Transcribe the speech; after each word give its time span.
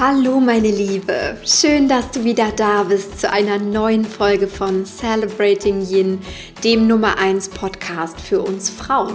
Hallo 0.00 0.40
meine 0.40 0.70
Liebe, 0.70 1.36
schön, 1.44 1.86
dass 1.86 2.10
du 2.10 2.24
wieder 2.24 2.52
da 2.52 2.84
bist 2.84 3.20
zu 3.20 3.30
einer 3.30 3.58
neuen 3.58 4.06
Folge 4.06 4.46
von 4.46 4.86
Celebrating 4.86 5.86
Yin, 5.86 6.20
dem 6.64 6.86
Nummer 6.86 7.18
1 7.18 7.50
Podcast 7.50 8.18
für 8.18 8.40
uns 8.40 8.70
Frauen. 8.70 9.12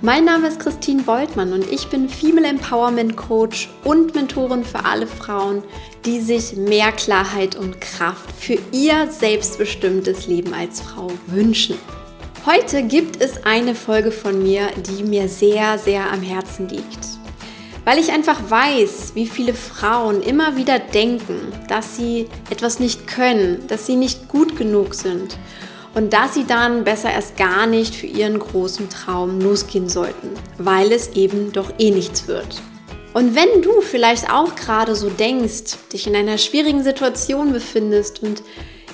Mein 0.00 0.24
Name 0.24 0.48
ist 0.48 0.58
Christine 0.58 1.06
Woltmann 1.06 1.52
und 1.52 1.70
ich 1.70 1.86
bin 1.88 2.08
Female 2.08 2.48
Empowerment 2.48 3.14
Coach 3.18 3.68
und 3.84 4.14
Mentorin 4.14 4.64
für 4.64 4.86
alle 4.86 5.06
Frauen, 5.06 5.62
die 6.06 6.20
sich 6.20 6.56
mehr 6.56 6.92
Klarheit 6.92 7.54
und 7.54 7.82
Kraft 7.82 8.32
für 8.32 8.56
ihr 8.72 9.06
selbstbestimmtes 9.10 10.26
Leben 10.26 10.54
als 10.54 10.80
Frau 10.80 11.08
wünschen. 11.26 11.76
Heute 12.46 12.84
gibt 12.84 13.22
es 13.22 13.44
eine 13.44 13.74
Folge 13.74 14.12
von 14.12 14.42
mir, 14.42 14.68
die 14.78 15.02
mir 15.02 15.28
sehr, 15.28 15.76
sehr 15.76 16.10
am 16.10 16.22
Herzen 16.22 16.70
liegt 16.70 17.19
weil 17.90 17.98
ich 17.98 18.12
einfach 18.12 18.38
weiß, 18.48 19.16
wie 19.16 19.26
viele 19.26 19.52
Frauen 19.52 20.22
immer 20.22 20.56
wieder 20.56 20.78
denken, 20.78 21.52
dass 21.66 21.96
sie 21.96 22.28
etwas 22.48 22.78
nicht 22.78 23.08
können, 23.08 23.66
dass 23.66 23.84
sie 23.84 23.96
nicht 23.96 24.28
gut 24.28 24.56
genug 24.56 24.94
sind 24.94 25.36
und 25.96 26.12
dass 26.12 26.34
sie 26.34 26.44
dann 26.44 26.84
besser 26.84 27.10
erst 27.10 27.36
gar 27.36 27.66
nicht 27.66 27.96
für 27.96 28.06
ihren 28.06 28.38
großen 28.38 28.88
Traum 28.90 29.40
losgehen 29.40 29.88
sollten, 29.88 30.30
weil 30.56 30.92
es 30.92 31.16
eben 31.16 31.50
doch 31.50 31.72
eh 31.80 31.90
nichts 31.90 32.28
wird. 32.28 32.62
Und 33.12 33.34
wenn 33.34 33.60
du 33.60 33.80
vielleicht 33.80 34.32
auch 34.32 34.54
gerade 34.54 34.94
so 34.94 35.10
denkst, 35.10 35.76
dich 35.92 36.06
in 36.06 36.14
einer 36.14 36.38
schwierigen 36.38 36.84
Situation 36.84 37.52
befindest 37.52 38.22
und 38.22 38.44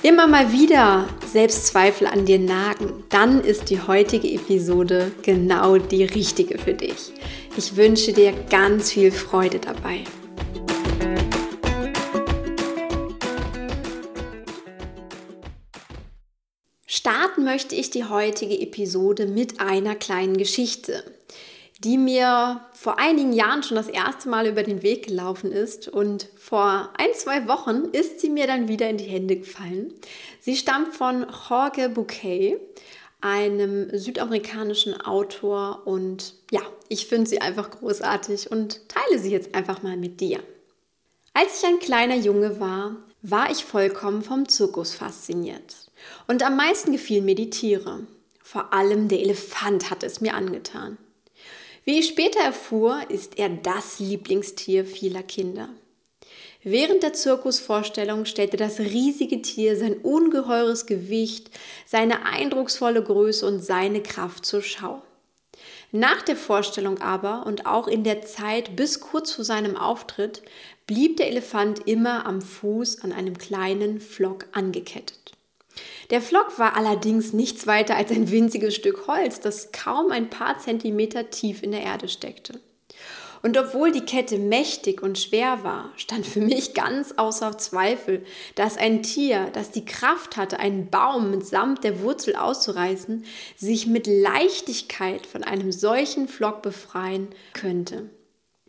immer 0.01 0.25
mal 0.25 0.51
wieder 0.51 1.05
Selbstzweifel 1.31 2.07
an 2.07 2.25
dir 2.25 2.39
nagen, 2.39 3.03
dann 3.09 3.41
ist 3.41 3.69
die 3.69 3.79
heutige 3.79 4.27
Episode 4.27 5.11
genau 5.21 5.77
die 5.77 6.03
richtige 6.03 6.57
für 6.57 6.73
dich. 6.73 7.13
Ich 7.57 7.75
wünsche 7.75 8.13
dir 8.13 8.33
ganz 8.51 8.91
viel 8.91 9.11
Freude 9.11 9.57
dabei. 9.57 10.03
Starten 16.85 17.43
möchte 17.43 17.73
ich 17.73 17.89
die 17.89 18.05
heutige 18.05 18.59
Episode 18.59 19.25
mit 19.25 19.59
einer 19.59 19.95
kleinen 19.95 20.37
Geschichte, 20.37 21.03
die 21.83 21.97
mir 21.97 22.61
vor 22.73 22.99
einigen 22.99 23.33
Jahren 23.33 23.63
schon 23.63 23.77
das 23.77 23.87
erste 23.87 24.29
Mal 24.29 24.45
über 24.45 24.61
den 24.61 24.83
Weg 24.83 25.07
gelaufen 25.07 25.51
ist 25.51 25.87
und 25.87 26.27
vor 26.37 26.93
ein, 26.99 27.09
zwei 27.15 27.47
Wochen 27.47 27.85
ist 27.91 28.19
sie 28.19 28.29
mir 28.29 28.45
dann 28.45 28.67
wieder 28.67 28.87
in 28.87 28.97
die 28.97 29.05
Hände 29.05 29.35
gefallen. 29.35 29.95
Sie 30.39 30.55
stammt 30.55 30.95
von 30.95 31.25
Jorge 31.49 31.89
Bouquet 31.89 32.59
einem 33.21 33.97
südamerikanischen 33.97 34.99
Autor 35.01 35.81
und 35.85 36.35
ja, 36.51 36.61
ich 36.87 37.07
finde 37.07 37.29
sie 37.29 37.41
einfach 37.41 37.71
großartig 37.71 38.51
und 38.51 38.87
teile 38.87 39.19
sie 39.19 39.31
jetzt 39.31 39.55
einfach 39.55 39.81
mal 39.81 39.97
mit 39.97 40.21
dir. 40.21 40.39
Als 41.33 41.59
ich 41.59 41.67
ein 41.67 41.79
kleiner 41.79 42.15
Junge 42.15 42.59
war, 42.59 42.95
war 43.21 43.51
ich 43.51 43.65
vollkommen 43.65 44.21
vom 44.21 44.47
Zirkus 44.47 44.93
fasziniert. 44.93 45.75
Und 46.27 46.43
am 46.43 46.55
meisten 46.55 46.91
gefielen 46.91 47.25
mir 47.25 47.35
die 47.35 47.49
Tiere. 47.49 48.07
Vor 48.41 48.73
allem 48.73 49.07
der 49.07 49.19
Elefant 49.19 49.89
hat 49.89 50.03
es 50.03 50.21
mir 50.21 50.33
angetan. 50.33 50.97
Wie 51.83 51.99
ich 51.99 52.07
später 52.07 52.39
erfuhr, 52.39 53.01
ist 53.09 53.37
er 53.37 53.49
das 53.49 53.99
Lieblingstier 53.99 54.85
vieler 54.85 55.23
Kinder. 55.23 55.69
Während 56.69 57.01
der 57.01 57.13
Zirkusvorstellung 57.13 58.25
stellte 58.25 58.57
das 58.57 58.81
riesige 58.81 59.41
Tier 59.41 59.77
sein 59.77 59.93
ungeheures 59.93 60.85
Gewicht, 60.85 61.49
seine 61.85 62.25
eindrucksvolle 62.25 63.01
Größe 63.01 63.47
und 63.47 63.63
seine 63.63 64.03
Kraft 64.03 64.45
zur 64.45 64.61
Schau. 64.61 65.01
Nach 65.93 66.21
der 66.23 66.35
Vorstellung 66.35 66.97
aber 66.97 67.45
und 67.45 67.65
auch 67.65 67.87
in 67.87 68.03
der 68.03 68.21
Zeit 68.23 68.75
bis 68.75 68.99
kurz 68.99 69.31
vor 69.31 69.45
seinem 69.45 69.77
Auftritt 69.77 70.41
blieb 70.87 71.15
der 71.15 71.29
Elefant 71.29 71.87
immer 71.87 72.25
am 72.25 72.41
Fuß 72.41 73.01
an 73.01 73.13
einem 73.13 73.37
kleinen 73.37 74.01
Flock 74.01 74.47
angekettet. 74.51 75.31
Der 76.09 76.21
Flock 76.21 76.59
war 76.59 76.75
allerdings 76.75 77.31
nichts 77.31 77.65
weiter 77.65 77.95
als 77.95 78.11
ein 78.11 78.29
winziges 78.29 78.75
Stück 78.75 79.07
Holz, 79.07 79.39
das 79.39 79.71
kaum 79.71 80.11
ein 80.11 80.29
paar 80.29 80.59
Zentimeter 80.59 81.29
tief 81.29 81.63
in 81.63 81.71
der 81.71 81.83
Erde 81.83 82.09
steckte. 82.09 82.59
Und 83.41 83.57
obwohl 83.57 83.91
die 83.91 84.05
Kette 84.05 84.37
mächtig 84.37 85.01
und 85.01 85.17
schwer 85.17 85.63
war, 85.63 85.91
stand 85.95 86.25
für 86.25 86.41
mich 86.41 86.73
ganz 86.73 87.13
außer 87.17 87.57
Zweifel, 87.57 88.23
dass 88.55 88.77
ein 88.77 89.03
Tier, 89.03 89.49
das 89.53 89.71
die 89.71 89.85
Kraft 89.85 90.37
hatte, 90.37 90.59
einen 90.59 90.89
Baum 90.89 91.31
mitsamt 91.31 91.83
der 91.83 92.01
Wurzel 92.01 92.35
auszureißen, 92.35 93.25
sich 93.55 93.87
mit 93.87 94.07
Leichtigkeit 94.07 95.25
von 95.25 95.43
einem 95.43 95.71
solchen 95.71 96.27
Flock 96.27 96.61
befreien 96.61 97.29
könnte. 97.53 98.09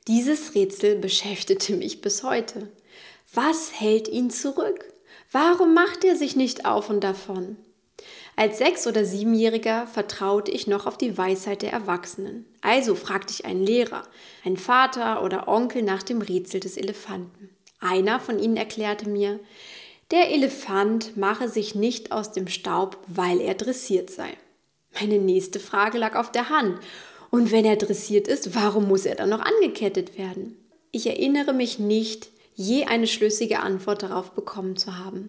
Dieses 0.06 0.54
Rätsel 0.54 0.96
beschäftigte 0.96 1.74
mich 1.74 2.00
bis 2.00 2.22
heute. 2.22 2.70
Was 3.34 3.78
hält 3.78 4.08
ihn 4.08 4.30
zurück? 4.30 4.84
Warum 5.32 5.74
macht 5.74 6.04
er 6.04 6.16
sich 6.16 6.34
nicht 6.34 6.64
auf 6.64 6.88
und 6.88 7.04
davon? 7.04 7.56
Als 8.38 8.58
Sechs- 8.58 8.86
oder 8.86 9.04
Siebenjähriger 9.04 9.88
vertraute 9.88 10.52
ich 10.52 10.68
noch 10.68 10.86
auf 10.86 10.96
die 10.96 11.18
Weisheit 11.18 11.62
der 11.62 11.72
Erwachsenen. 11.72 12.44
Also 12.60 12.94
fragte 12.94 13.32
ich 13.32 13.44
einen 13.44 13.66
Lehrer, 13.66 14.04
einen 14.44 14.56
Vater 14.56 15.24
oder 15.24 15.48
Onkel 15.48 15.82
nach 15.82 16.04
dem 16.04 16.22
Rätsel 16.22 16.60
des 16.60 16.76
Elefanten. 16.76 17.50
Einer 17.80 18.20
von 18.20 18.38
ihnen 18.38 18.56
erklärte 18.56 19.08
mir, 19.08 19.40
der 20.12 20.30
Elefant 20.30 21.16
mache 21.16 21.48
sich 21.48 21.74
nicht 21.74 22.12
aus 22.12 22.30
dem 22.30 22.46
Staub, 22.46 22.96
weil 23.08 23.40
er 23.40 23.54
dressiert 23.54 24.08
sei. 24.08 24.28
Meine 25.00 25.18
nächste 25.18 25.58
Frage 25.58 25.98
lag 25.98 26.14
auf 26.14 26.30
der 26.30 26.48
Hand. 26.48 26.78
Und 27.30 27.50
wenn 27.50 27.64
er 27.64 27.74
dressiert 27.74 28.28
ist, 28.28 28.54
warum 28.54 28.86
muss 28.86 29.04
er 29.04 29.16
dann 29.16 29.30
noch 29.30 29.40
angekettet 29.40 30.16
werden? 30.16 30.56
Ich 30.92 31.08
erinnere 31.08 31.52
mich 31.52 31.80
nicht, 31.80 32.28
je 32.54 32.84
eine 32.84 33.08
schlüssige 33.08 33.58
Antwort 33.58 34.04
darauf 34.04 34.30
bekommen 34.30 34.76
zu 34.76 34.96
haben. 34.96 35.28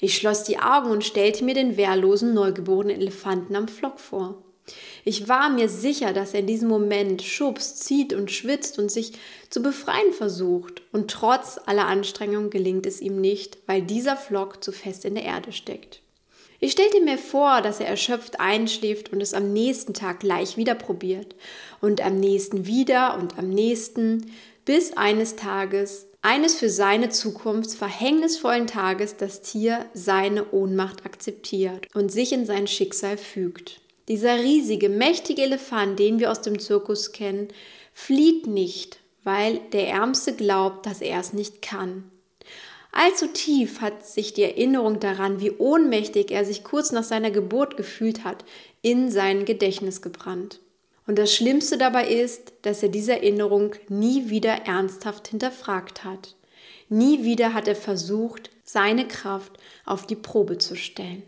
Ich 0.00 0.16
schloss 0.16 0.44
die 0.44 0.58
Augen 0.58 0.90
und 0.90 1.04
stellte 1.04 1.44
mir 1.44 1.54
den 1.54 1.76
wehrlosen, 1.76 2.34
neugeborenen 2.34 3.00
Elefanten 3.00 3.56
am 3.56 3.66
Flock 3.66 3.98
vor. 3.98 4.42
Ich 5.04 5.28
war 5.28 5.48
mir 5.48 5.68
sicher, 5.68 6.12
dass 6.12 6.34
er 6.34 6.40
in 6.40 6.46
diesem 6.46 6.68
Moment 6.68 7.22
schubst, 7.22 7.84
zieht 7.84 8.12
und 8.12 8.30
schwitzt 8.30 8.78
und 8.78 8.92
sich 8.92 9.12
zu 9.50 9.62
befreien 9.62 10.12
versucht. 10.12 10.82
Und 10.92 11.10
trotz 11.10 11.58
aller 11.66 11.86
Anstrengung 11.86 12.50
gelingt 12.50 12.86
es 12.86 13.00
ihm 13.00 13.20
nicht, 13.20 13.58
weil 13.66 13.82
dieser 13.82 14.16
Flock 14.16 14.62
zu 14.62 14.70
fest 14.70 15.04
in 15.04 15.14
der 15.14 15.24
Erde 15.24 15.52
steckt. 15.52 16.00
Ich 16.60 16.72
stellte 16.72 17.00
mir 17.00 17.18
vor, 17.18 17.62
dass 17.62 17.80
er 17.80 17.86
erschöpft 17.86 18.40
einschläft 18.40 19.12
und 19.12 19.20
es 19.20 19.32
am 19.32 19.52
nächsten 19.52 19.94
Tag 19.94 20.20
gleich 20.20 20.56
wieder 20.56 20.74
probiert. 20.74 21.34
Und 21.80 22.04
am 22.04 22.16
nächsten 22.16 22.66
wieder 22.66 23.16
und 23.16 23.38
am 23.38 23.48
nächsten, 23.48 24.32
bis 24.64 24.96
eines 24.96 25.36
Tages 25.36 26.06
eines 26.28 26.56
für 26.56 26.68
seine 26.68 27.08
Zukunft 27.08 27.70
verhängnisvollen 27.72 28.66
Tages 28.66 29.16
das 29.16 29.40
Tier 29.40 29.86
seine 29.94 30.52
Ohnmacht 30.52 31.06
akzeptiert 31.06 31.86
und 31.94 32.12
sich 32.12 32.34
in 32.34 32.44
sein 32.44 32.66
Schicksal 32.66 33.16
fügt. 33.16 33.80
Dieser 34.08 34.36
riesige, 34.38 34.90
mächtige 34.90 35.40
Elefant, 35.40 35.98
den 35.98 36.18
wir 36.18 36.30
aus 36.30 36.42
dem 36.42 36.58
Zirkus 36.58 37.12
kennen, 37.12 37.48
flieht 37.94 38.46
nicht, 38.46 38.98
weil 39.24 39.58
der 39.72 39.88
Ärmste 39.88 40.34
glaubt, 40.34 40.84
dass 40.84 41.00
er 41.00 41.18
es 41.18 41.32
nicht 41.32 41.62
kann. 41.62 42.04
Allzu 42.92 43.28
tief 43.28 43.80
hat 43.80 44.06
sich 44.06 44.34
die 44.34 44.42
Erinnerung 44.42 45.00
daran, 45.00 45.40
wie 45.40 45.52
ohnmächtig 45.52 46.30
er 46.30 46.44
sich 46.44 46.62
kurz 46.62 46.92
nach 46.92 47.04
seiner 47.04 47.30
Geburt 47.30 47.78
gefühlt 47.78 48.24
hat, 48.24 48.44
in 48.82 49.10
sein 49.10 49.46
Gedächtnis 49.46 50.02
gebrannt. 50.02 50.60
Und 51.08 51.18
das 51.18 51.34
Schlimmste 51.34 51.78
dabei 51.78 52.06
ist, 52.06 52.52
dass 52.62 52.82
er 52.82 52.90
diese 52.90 53.12
Erinnerung 53.12 53.74
nie 53.88 54.28
wieder 54.28 54.66
ernsthaft 54.66 55.28
hinterfragt 55.28 56.04
hat. 56.04 56.36
Nie 56.90 57.24
wieder 57.24 57.54
hat 57.54 57.66
er 57.66 57.76
versucht, 57.76 58.50
seine 58.62 59.08
Kraft 59.08 59.52
auf 59.86 60.06
die 60.06 60.16
Probe 60.16 60.58
zu 60.58 60.76
stellen. 60.76 61.22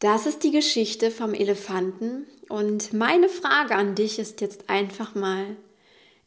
Das 0.00 0.26
ist 0.26 0.44
die 0.44 0.50
Geschichte 0.50 1.10
vom 1.10 1.32
Elefanten 1.32 2.26
und 2.50 2.92
meine 2.92 3.30
Frage 3.30 3.74
an 3.74 3.94
dich 3.94 4.18
ist 4.18 4.42
jetzt 4.42 4.68
einfach 4.68 5.14
mal, 5.14 5.56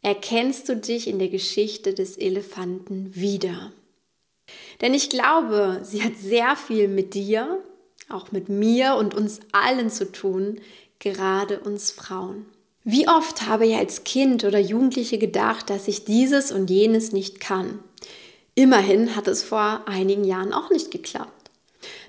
erkennst 0.01 0.69
du 0.69 0.75
dich 0.75 1.07
in 1.07 1.19
der 1.19 1.30
Geschichte 1.30 1.94
des 1.94 2.18
Elefanten 2.18 3.13
wieder? 3.13 3.72
Denn 4.81 4.95
ich 4.95 5.12
glaube, 5.12 5.81
sie 5.84 6.01
hat 6.01 6.18
sehr 6.18 6.56
viel 6.56 6.88
mit 6.88 7.13
dir, 7.13 7.63
auch 8.10 8.31
mit 8.31 8.50
mir 8.50 8.95
und 8.95 9.13
uns 9.13 9.40
allen 9.51 9.90
zu 9.90 10.12
tun, 10.12 10.60
gerade 11.04 11.60
uns 11.60 11.92
Frauen. 11.92 12.46
Wie 12.84 13.08
oft 13.08 13.48
habe 13.48 13.68
ich 13.68 13.76
als 13.76 14.04
Kind 14.04 14.44
oder 14.44 14.60
Jugendliche 14.60 15.18
gedacht, 15.18 15.70
dass 15.70 15.88
ich 15.88 16.06
dieses 16.06 16.52
und 16.52 16.70
jenes 16.70 17.12
nicht 17.12 17.40
kann. 17.40 17.80
Immerhin 18.56 19.16
hat 19.16 19.28
es 19.28 19.44
vor 19.44 19.82
einigen 19.86 20.24
Jahren 20.24 20.54
auch 20.54 20.70
nicht 20.70 20.92
geklappt. 20.92 21.50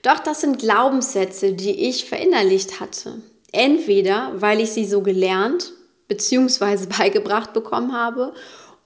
Doch 0.02 0.19
das 0.20 0.41
sind 0.41 0.58
Glaubenssätze, 0.58 1.52
die 1.52 1.88
ich 1.88 2.05
verinnerlicht 2.05 2.81
hatte. 2.81 3.20
Entweder 3.52 4.32
weil 4.37 4.61
ich 4.61 4.70
sie 4.70 4.87
so 4.87 5.00
gelernt 5.00 5.73
bzw. 6.08 6.87
beigebracht 6.99 7.52
bekommen 7.52 7.93
habe 7.93 8.35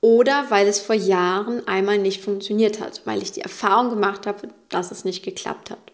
oder 0.00 0.46
weil 0.50 0.66
es 0.68 0.78
vor 0.78 0.94
Jahren 0.94 1.66
einmal 1.66 1.98
nicht 1.98 2.22
funktioniert 2.22 2.80
hat, 2.80 3.02
weil 3.04 3.22
ich 3.22 3.32
die 3.32 3.40
Erfahrung 3.40 3.90
gemacht 3.90 4.26
habe, 4.26 4.48
dass 4.68 4.90
es 4.90 5.04
nicht 5.04 5.24
geklappt 5.24 5.70
hat. 5.70 5.92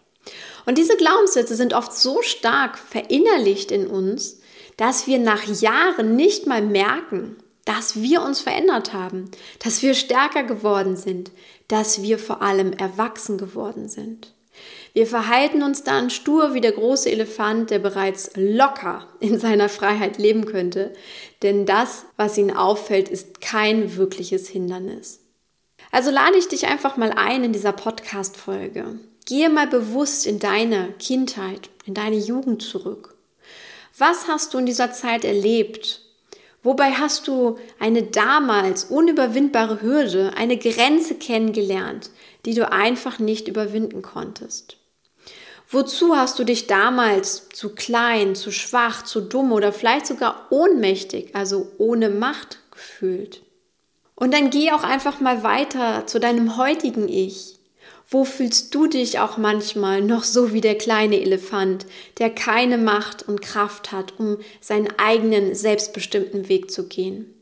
Und 0.65 0.77
diese 0.77 0.97
Glaubenssätze 0.97 1.55
sind 1.55 1.73
oft 1.73 1.93
so 1.93 2.21
stark 2.21 2.77
verinnerlicht 2.77 3.71
in 3.71 3.87
uns, 3.87 4.39
dass 4.77 5.07
wir 5.07 5.19
nach 5.19 5.43
Jahren 5.43 6.15
nicht 6.15 6.47
mal 6.47 6.61
merken, 6.61 7.37
dass 7.65 8.01
wir 8.01 8.21
uns 8.21 8.41
verändert 8.41 8.93
haben, 8.93 9.31
dass 9.59 9.81
wir 9.81 9.93
stärker 9.93 10.43
geworden 10.43 10.95
sind, 10.95 11.31
dass 11.67 12.01
wir 12.01 12.19
vor 12.19 12.41
allem 12.41 12.73
erwachsen 12.73 13.37
geworden 13.37 13.89
sind. 13.89 14.33
Wir 14.93 15.07
verhalten 15.07 15.61
uns 15.63 15.83
dann 15.83 16.09
stur 16.09 16.53
wie 16.53 16.61
der 16.61 16.71
große 16.71 17.11
Elefant, 17.11 17.69
der 17.69 17.79
bereits 17.79 18.31
locker 18.35 19.07
in 19.19 19.37
seiner 19.39 19.67
Freiheit 19.67 20.17
leben 20.17 20.45
könnte, 20.45 20.93
denn 21.41 21.65
das, 21.65 22.05
was 22.15 22.37
ihn 22.37 22.51
auffällt, 22.55 23.09
ist 23.09 23.41
kein 23.41 23.97
wirkliches 23.97 24.47
Hindernis. 24.47 25.19
Also 25.91 26.11
lade 26.11 26.37
ich 26.37 26.47
dich 26.47 26.67
einfach 26.67 26.97
mal 26.97 27.11
ein 27.11 27.43
in 27.43 27.51
dieser 27.51 27.73
Podcast-Folge. 27.73 28.99
Gehe 29.25 29.49
mal 29.49 29.67
bewusst 29.67 30.27
in 30.27 30.39
deine 30.39 30.93
Kindheit, 30.99 31.69
in 31.85 31.95
deine 31.95 32.17
Jugend 32.17 32.61
zurück. 32.61 33.15
Was 33.97 34.27
hast 34.27 34.53
du 34.53 34.59
in 34.59 34.65
dieser 34.65 34.91
Zeit 34.91 35.25
erlebt? 35.25 36.01
Wobei 36.61 36.91
hast 36.91 37.27
du 37.27 37.57
eine 37.79 38.03
damals 38.03 38.85
unüberwindbare 38.85 39.81
Hürde, 39.81 40.33
eine 40.35 40.57
Grenze 40.57 41.15
kennengelernt, 41.15 42.09
die 42.45 42.53
du 42.53 42.71
einfach 42.71 43.19
nicht 43.19 43.47
überwinden 43.47 44.01
konntest? 44.01 44.77
Wozu 45.69 46.15
hast 46.15 46.37
du 46.37 46.43
dich 46.43 46.67
damals 46.67 47.49
zu 47.49 47.73
klein, 47.73 48.35
zu 48.35 48.51
schwach, 48.51 49.03
zu 49.03 49.21
dumm 49.21 49.51
oder 49.51 49.73
vielleicht 49.73 50.05
sogar 50.05 50.47
ohnmächtig, 50.51 51.35
also 51.35 51.71
ohne 51.77 52.09
Macht 52.09 52.59
gefühlt? 52.71 53.41
Und 54.13 54.33
dann 54.33 54.49
geh 54.49 54.71
auch 54.71 54.83
einfach 54.83 55.19
mal 55.19 55.43
weiter 55.43 56.05
zu 56.05 56.19
deinem 56.19 56.57
heutigen 56.57 57.09
Ich. 57.09 57.55
Wo 58.07 58.23
fühlst 58.23 58.75
du 58.75 58.85
dich 58.85 59.19
auch 59.19 59.37
manchmal 59.37 60.01
noch 60.01 60.23
so 60.23 60.53
wie 60.53 60.61
der 60.61 60.77
kleine 60.77 61.19
Elefant, 61.19 61.87
der 62.19 62.29
keine 62.29 62.77
Macht 62.77 63.27
und 63.27 63.41
Kraft 63.41 63.91
hat, 63.91 64.19
um 64.19 64.37
seinen 64.61 64.89
eigenen 64.97 65.55
selbstbestimmten 65.55 66.47
Weg 66.47 66.69
zu 66.69 66.87
gehen? 66.87 67.33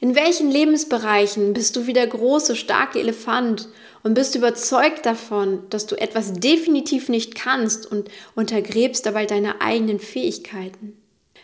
In 0.00 0.14
welchen 0.14 0.50
Lebensbereichen 0.50 1.52
bist 1.52 1.76
du 1.76 1.86
wie 1.86 1.92
der 1.92 2.06
große, 2.06 2.56
starke 2.56 2.98
Elefant 2.98 3.68
und 4.02 4.14
bist 4.14 4.34
überzeugt 4.34 5.06
davon, 5.06 5.62
dass 5.70 5.86
du 5.86 5.96
etwas 5.96 6.32
definitiv 6.32 7.08
nicht 7.08 7.34
kannst 7.34 7.90
und 7.90 8.10
untergräbst 8.34 9.04
dabei 9.04 9.26
deine 9.26 9.60
eigenen 9.60 9.98
Fähigkeiten? 9.98 10.96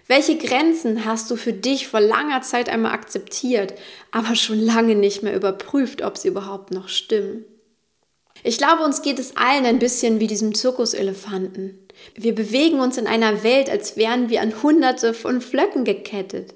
Welche 0.07 0.37
Grenzen 0.37 1.05
hast 1.05 1.31
du 1.31 1.37
für 1.37 1.53
dich 1.53 1.89
vor 1.89 2.01
langer 2.01 2.43
Zeit 2.43 2.69
einmal 2.69 2.93
akzeptiert, 2.93 3.75
aber 4.11 4.35
schon 4.35 4.59
lange 4.59 4.95
nicht 4.95 5.23
mehr 5.23 5.37
überprüft, 5.37 6.03
ob 6.03 6.19
sie 6.19 6.29
überhaupt 6.29 6.71
noch 6.71 6.89
stimmen? 6.89 7.45
Ich 8.43 8.59
glaube, 8.59 8.85
uns 8.85 9.03
geht 9.03 9.19
es 9.19 9.37
allen 9.37 9.67
ein 9.67 9.79
bisschen 9.79 10.21
wie 10.21 10.27
diesem 10.27 10.55
Zirkuselefanten. 10.55 11.79
Wir 12.15 12.35
bewegen 12.35 12.81
uns 12.81 12.97
in 12.97 13.07
einer 13.07 13.43
Welt, 13.43 13.69
als 13.69 13.97
wären 13.97 14.31
wir 14.31 14.41
an 14.41 14.63
Hunderte 14.63 15.15
von 15.15 15.41
Flöcken 15.41 15.85
gekettet. 15.85 16.55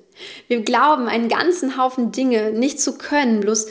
Wir 0.48 0.60
glauben, 0.60 1.08
einen 1.08 1.28
ganzen 1.28 1.76
Haufen 1.76 2.12
Dinge 2.12 2.52
nicht 2.52 2.80
zu 2.80 2.96
können, 2.96 3.40
bloß 3.40 3.66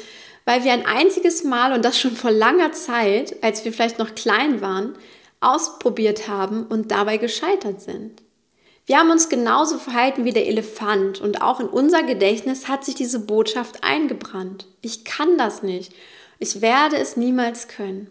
weil 0.46 0.64
wir 0.64 0.74
ein 0.74 0.86
einziges 0.86 1.44
Mal 1.44 1.74
und 1.74 1.86
das 1.86 1.98
schon 1.98 2.16
vor 2.16 2.32
langer 2.32 2.74
Zeit, 2.74 3.42
als 3.42 3.64
wir 3.64 3.72
vielleicht 3.72 3.98
noch 3.98 4.14
klein 4.14 4.62
waren, 4.62 4.96
ausprobiert 5.40 6.28
haben 6.28 6.66
und 6.68 6.92
dabei 6.92 7.18
gescheitert 7.18 7.82
sind. 7.82 8.22
Wir 8.86 8.98
haben 8.98 9.12
uns 9.12 9.30
genauso 9.30 9.78
verhalten 9.78 10.26
wie 10.26 10.34
der 10.34 10.48
Elefant 10.48 11.22
und 11.22 11.42
auch 11.42 11.62
in 11.62 11.68
unser 11.68 12.04
Gedächtnis 12.04 12.68
hat 12.68 12.84
sich 12.84 12.96
diese 12.96 13.20
Botschaft 13.20 13.84
eingebrannt. 13.84 14.68
Ich 14.82 15.06
kann 15.06 15.38
das 15.38 15.64
nicht. 15.64 15.94
Ich 16.40 16.62
werde 16.62 16.98
es 16.98 17.18
niemals 17.18 17.68
können. 17.68 18.10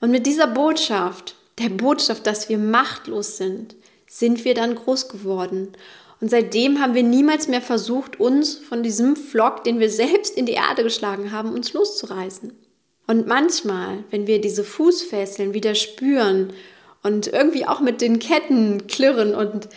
Und 0.00 0.10
mit 0.10 0.26
dieser 0.26 0.46
Botschaft, 0.46 1.36
der 1.58 1.70
Botschaft, 1.70 2.26
dass 2.26 2.48
wir 2.48 2.58
machtlos 2.58 3.36
sind, 3.36 3.76
sind 4.06 4.44
wir 4.44 4.54
dann 4.54 4.74
groß 4.74 5.08
geworden 5.08 5.76
und 6.20 6.30
seitdem 6.30 6.80
haben 6.80 6.94
wir 6.94 7.02
niemals 7.02 7.46
mehr 7.46 7.60
versucht, 7.60 8.18
uns 8.18 8.54
von 8.54 8.82
diesem 8.82 9.16
Flock, 9.16 9.64
den 9.64 9.78
wir 9.78 9.90
selbst 9.90 10.36
in 10.36 10.46
die 10.46 10.52
Erde 10.52 10.82
geschlagen 10.82 11.30
haben, 11.30 11.52
uns 11.52 11.72
loszureißen. 11.72 12.52
Und 13.06 13.26
manchmal, 13.26 14.04
wenn 14.10 14.26
wir 14.26 14.40
diese 14.40 14.64
Fußfesseln 14.64 15.52
wieder 15.52 15.74
spüren 15.74 16.52
und 17.02 17.28
irgendwie 17.28 17.66
auch 17.66 17.80
mit 17.80 18.00
den 18.00 18.18
Ketten 18.18 18.86
klirren 18.86 19.34
und 19.34 19.68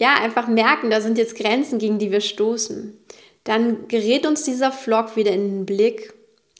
ja, 0.00 0.14
einfach 0.20 0.48
merken, 0.48 0.90
da 0.90 1.00
sind 1.00 1.16
jetzt 1.16 1.36
Grenzen, 1.36 1.78
gegen 1.78 1.98
die 1.98 2.10
wir 2.10 2.20
stoßen, 2.20 2.98
dann 3.44 3.86
gerät 3.86 4.26
uns 4.26 4.42
dieser 4.42 4.72
Flock 4.72 5.16
wieder 5.16 5.30
in 5.30 5.48
den 5.48 5.66
Blick, 5.66 6.12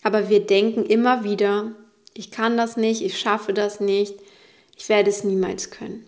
aber 0.05 0.29
wir 0.29 0.47
denken 0.47 0.85
immer 0.85 1.25
wieder, 1.25 1.73
ich 2.13 2.31
kann 2.31 2.57
das 2.57 2.77
nicht, 2.77 3.03
ich 3.03 3.19
schaffe 3.19 3.53
das 3.53 3.81
nicht, 3.81 4.15
ich 4.77 4.89
werde 4.89 5.11
es 5.11 5.25
niemals 5.25 5.71
können. 5.71 6.07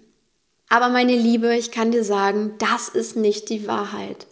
Aber 0.69 0.89
meine 0.89 1.17
Liebe, 1.17 1.57
ich 1.57 1.71
kann 1.71 1.91
dir 1.91 2.05
sagen, 2.05 2.55
das 2.59 2.89
ist 2.89 3.17
nicht 3.17 3.49
die 3.49 3.67
Wahrheit. 3.67 4.27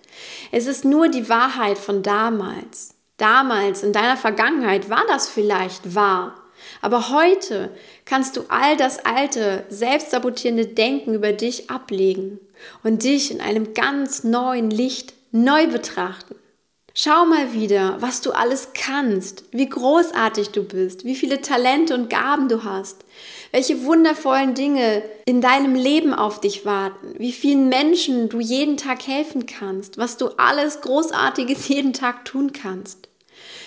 Es 0.52 0.66
ist 0.66 0.84
nur 0.84 1.08
die 1.08 1.28
Wahrheit 1.28 1.78
von 1.78 2.02
damals. 2.02 2.94
Damals, 3.16 3.82
in 3.82 3.93
deiner 3.93 4.16
Vergangenheit, 4.16 4.90
war 4.90 5.05
das 5.08 5.28
vielleicht 5.28 5.94
wahr. 5.94 6.34
Aber 6.81 7.11
heute 7.11 7.70
kannst 8.05 8.37
du 8.37 8.43
all 8.49 8.76
das 8.76 9.05
alte, 9.05 9.64
selbstsabotierende 9.69 10.66
Denken 10.66 11.14
über 11.14 11.32
dich 11.32 11.70
ablegen 11.70 12.38
und 12.82 13.05
dich 13.05 13.31
in 13.31 13.40
einem 13.40 13.75
ganz 13.75 14.25
neuen 14.25 14.70
Licht 14.70 15.14
neu 15.31 15.66
betrachten. 15.69 16.34
Schau 16.96 17.26
mal 17.26 17.52
wieder, 17.52 17.96
was 17.99 18.20
du 18.20 18.31
alles 18.31 18.69
kannst, 18.73 19.43
wie 19.50 19.69
großartig 19.69 20.50
du 20.50 20.62
bist, 20.62 21.05
wie 21.05 21.17
viele 21.17 21.41
Talente 21.41 21.93
und 21.93 22.08
Gaben 22.08 22.49
du 22.49 22.62
hast, 22.62 23.05
welche 23.50 23.85
wundervollen 23.85 24.55
Dinge 24.55 25.02
in 25.26 25.41
deinem 25.41 25.75
Leben 25.75 26.14
auf 26.14 26.41
dich 26.41 26.64
warten, 26.64 27.14
wie 27.19 27.32
vielen 27.32 27.69
Menschen 27.69 28.29
du 28.29 28.38
jeden 28.38 28.76
Tag 28.76 29.08
helfen 29.08 29.44
kannst, 29.46 29.99
was 29.99 30.19
du 30.19 30.29
alles 30.37 30.82
Großartiges 30.82 31.67
jeden 31.69 31.94
Tag 31.94 32.25
tun 32.25 32.52
kannst. 32.52 33.09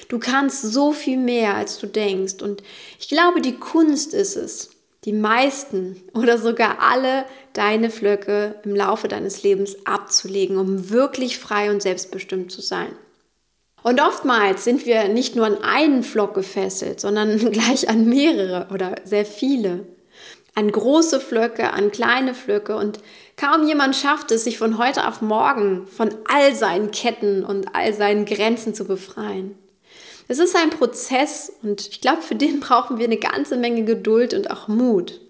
Du 0.08 0.20
kannst 0.20 0.62
so 0.62 0.94
viel 0.94 1.18
mehr, 1.18 1.56
als 1.56 1.80
du 1.80 1.88
denkst. 1.88 2.42
Und 2.42 2.64
ich 2.98 3.10
glaube, 3.10 3.42
die 3.42 3.58
Kunst 3.58 4.14
ist 4.14 4.38
es, 4.38 4.70
die 5.04 5.12
meisten 5.12 6.02
oder 6.14 6.38
sogar 6.38 6.80
alle 6.80 7.26
deine 7.52 7.90
Flöcke 7.90 8.56
im 8.64 8.74
Laufe 8.74 9.10
deines 9.10 9.44
Lebens 9.44 9.86
abzulegen, 9.86 10.58
um 10.58 10.90
wirklich 10.92 11.40
frei 11.40 11.72
und 11.72 11.82
selbstbestimmt 11.82 12.54
zu 12.54 12.62
sein. 12.62 12.96
Und 13.88 14.02
oftmals 14.02 14.66
sind 14.66 14.86
wir 14.86 15.08
nicht 15.08 15.38
nur 15.38 15.46
an 15.46 15.64
einen 15.64 16.04
Flock 16.04 16.34
gefesselt, 16.34 17.00
sondern 17.00 17.38
gleich 17.54 17.88
an 17.88 18.06
mehrere 18.06 18.68
oder 18.74 18.96
sehr 19.06 19.26
viele. 19.26 19.86
An 20.56 20.70
große 20.70 21.22
Flöcke, 21.22 21.72
an 21.72 21.90
kleine 21.90 22.34
Flöcke 22.34 22.76
und 22.76 23.00
kaum 23.38 23.66
jemand 23.66 23.96
schafft 23.96 24.32
es, 24.32 24.44
sich 24.44 24.58
von 24.58 24.78
heute 24.78 25.08
auf 25.08 25.22
morgen 25.22 25.88
von 25.88 26.10
all 26.28 26.54
seinen 26.54 26.92
Ketten 26.92 27.46
und 27.46 27.74
all 27.76 27.94
seinen 27.94 28.26
Grenzen 28.26 28.74
zu 28.74 28.84
befreien. 28.84 29.58
Es 30.28 30.40
ist 30.40 30.58
ein 30.58 30.72
Prozess 30.72 31.54
und 31.64 31.88
ich 31.88 32.02
glaube, 32.02 32.24
für 32.24 32.36
den 32.36 32.60
brauchen 32.60 32.98
wir 32.98 33.06
eine 33.06 33.16
ganze 33.16 33.56
Menge 33.56 33.86
Geduld 33.86 34.34
und 34.34 34.52
auch 34.52 34.68
Mut. 34.68 35.22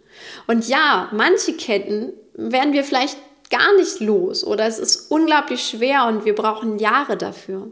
Und 0.47 0.67
ja, 0.67 1.09
manche 1.11 1.53
Ketten 1.53 2.11
werden 2.33 2.73
wir 2.73 2.83
vielleicht 2.83 3.19
gar 3.51 3.75
nicht 3.75 3.99
los 3.99 4.43
oder 4.43 4.65
es 4.65 4.79
ist 4.79 5.11
unglaublich 5.11 5.61
schwer 5.61 6.07
und 6.07 6.25
wir 6.25 6.33
brauchen 6.33 6.79
Jahre 6.79 7.17
dafür. 7.17 7.71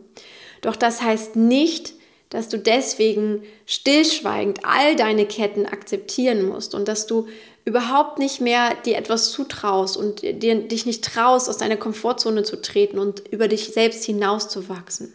Doch 0.66 0.76
das 0.76 1.02
heißt 1.02 1.36
nicht, 1.36 1.94
dass 2.30 2.50
du 2.50 2.58
deswegen 2.58 3.44
stillschweigend 3.68 4.66
all 4.66 4.96
deine 4.96 5.28
Ketten 5.28 5.68
akzeptieren 5.68 6.44
musst 6.44 6.74
und 6.74 6.88
dass 6.88 7.06
du 7.06 7.28
überhaupt 7.66 8.18
nicht 8.18 8.42
mehr 8.42 8.74
dir 8.84 8.98
etwas 8.98 9.32
zutraust 9.32 9.96
und 9.96 10.22
dir, 10.22 10.56
dich 10.56 10.86
nicht 10.88 11.04
traust, 11.04 11.50
aus 11.50 11.58
deiner 11.58 11.78
Komfortzone 11.78 12.44
zu 12.44 12.62
treten 12.62 12.98
und 12.98 13.28
über 13.32 13.48
dich 13.48 13.74
selbst 13.74 14.04
hinauszuwachsen. 14.06 15.14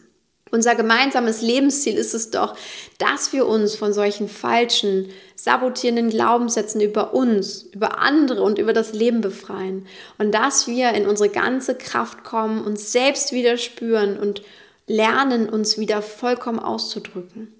Unser 0.51 0.75
gemeinsames 0.75 1.41
Lebensziel 1.41 1.95
ist 1.95 2.13
es 2.13 2.29
doch, 2.29 2.55
dass 2.97 3.31
wir 3.31 3.45
uns 3.45 3.75
von 3.75 3.93
solchen 3.93 4.27
falschen, 4.27 5.09
sabotierenden 5.35 6.09
Glaubenssätzen 6.09 6.81
über 6.81 7.13
uns, 7.13 7.63
über 7.73 7.99
andere 7.99 8.41
und 8.41 8.57
über 8.57 8.73
das 8.73 8.93
Leben 8.93 9.21
befreien 9.21 9.85
und 10.17 10.33
dass 10.33 10.67
wir 10.67 10.91
in 10.91 11.07
unsere 11.07 11.29
ganze 11.29 11.75
Kraft 11.75 12.23
kommen, 12.23 12.63
uns 12.63 12.91
selbst 12.91 13.31
wieder 13.31 13.57
spüren 13.57 14.17
und 14.17 14.43
lernen, 14.91 15.49
uns 15.49 15.77
wieder 15.77 16.01
vollkommen 16.01 16.59
auszudrücken. 16.59 17.53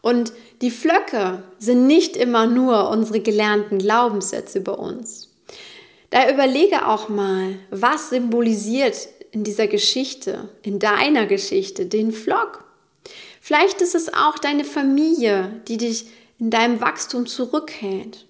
Und 0.00 0.32
die 0.62 0.70
Flöcke 0.70 1.44
sind 1.58 1.86
nicht 1.86 2.16
immer 2.16 2.46
nur 2.46 2.90
unsere 2.90 3.20
gelernten 3.20 3.78
Glaubenssätze 3.78 4.58
über 4.58 4.78
uns. 4.78 5.30
Da 6.10 6.30
überlege 6.30 6.88
auch 6.88 7.08
mal, 7.08 7.54
was 7.70 8.10
symbolisiert 8.10 9.08
in 9.30 9.44
dieser 9.44 9.66
Geschichte, 9.66 10.50
in 10.62 10.78
deiner 10.78 11.26
Geschichte, 11.26 11.86
den 11.86 12.12
Flock. 12.12 12.64
Vielleicht 13.40 13.80
ist 13.80 13.94
es 13.94 14.12
auch 14.12 14.38
deine 14.38 14.64
Familie, 14.64 15.62
die 15.68 15.76
dich 15.76 16.06
in 16.38 16.50
deinem 16.50 16.80
Wachstum 16.80 17.26
zurückhält. 17.26 18.26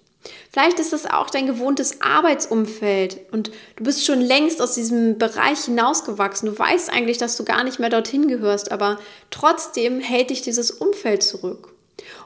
Vielleicht 0.51 0.79
ist 0.79 0.93
es 0.93 1.05
auch 1.05 1.29
dein 1.29 1.47
gewohntes 1.47 2.01
Arbeitsumfeld 2.01 3.19
und 3.31 3.51
du 3.75 3.83
bist 3.83 4.05
schon 4.05 4.21
längst 4.21 4.61
aus 4.61 4.75
diesem 4.75 5.17
Bereich 5.17 5.65
hinausgewachsen. 5.65 6.47
Du 6.47 6.57
weißt 6.57 6.91
eigentlich, 6.91 7.17
dass 7.17 7.35
du 7.37 7.43
gar 7.43 7.63
nicht 7.63 7.79
mehr 7.79 7.89
dorthin 7.89 8.27
gehörst, 8.27 8.71
aber 8.71 8.99
trotzdem 9.31 9.99
hält 9.99 10.29
dich 10.29 10.41
dieses 10.41 10.71
Umfeld 10.71 11.23
zurück. 11.23 11.73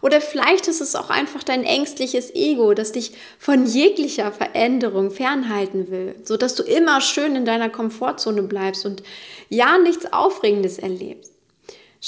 Oder 0.02 0.22
vielleicht 0.22 0.68
ist 0.68 0.82
es 0.82 0.96
auch 0.96 1.10
einfach 1.10 1.44
dein 1.44 1.64
ängstliches 1.64 2.34
Ego, 2.34 2.74
das 2.74 2.92
dich 2.92 3.14
von 3.38 3.66
jeglicher 3.66 4.32
Veränderung 4.32 5.12
fernhalten 5.12 5.90
will, 5.90 6.16
sodass 6.24 6.56
du 6.56 6.64
immer 6.64 7.02
schön 7.02 7.36
in 7.36 7.46
deiner 7.46 7.70
Komfortzone 7.70 8.44
bleibst 8.44 8.86
und 8.86 9.04
ja 9.50 9.78
nichts 9.78 10.12
Aufregendes 10.12 10.80
erlebst. 10.80 11.37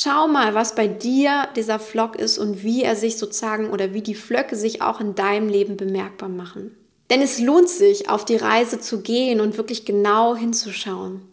Schau 0.01 0.29
mal, 0.29 0.53
was 0.53 0.75
bei 0.75 0.88
dir 0.88 1.50
dieser 1.58 1.77
Flock 1.77 2.15
ist 2.15 2.38
und 2.38 2.63
wie 2.63 2.84
er 2.84 2.96
sich 2.96 3.18
sozusagen 3.18 3.70
oder 3.70 3.94
wie 3.94 4.01
die 4.01 4.15
Flöcke 4.15 4.56
sich 4.56 4.82
auch 4.82 5.01
in 5.01 5.13
deinem 5.13 5.50
Leben 5.50 5.75
bemerkbar 5.75 6.29
machen. 6.29 6.74
Denn 7.10 7.22
es 7.22 7.38
lohnt 7.38 7.68
sich, 7.68 8.08
auf 8.08 8.24
die 8.24 8.38
Reise 8.38 8.79
zu 8.79 9.01
gehen 9.01 9.41
und 9.41 9.58
wirklich 9.58 9.84
genau 9.84 10.38
hinzuschauen. 10.38 11.24